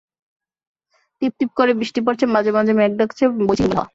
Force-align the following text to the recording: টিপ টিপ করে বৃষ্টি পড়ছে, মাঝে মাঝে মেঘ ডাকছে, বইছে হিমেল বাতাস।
টিপ 1.21 1.33
টিপ 1.39 1.51
করে 1.57 1.71
বৃষ্টি 1.73 1.99
পড়ছে, 2.05 2.25
মাঝে 2.25 2.51
মাঝে 2.51 2.71
মেঘ 2.73 2.91
ডাকছে, 2.97 3.23
বইছে 3.39 3.63
হিমেল 3.63 3.77
বাতাস। 3.77 3.89